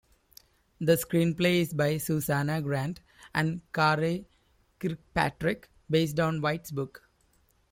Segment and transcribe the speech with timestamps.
[0.79, 3.01] The screenplay is by Susannah Grant
[3.35, 4.25] and Karey
[4.79, 7.07] Kirkpatrick, based on White's book.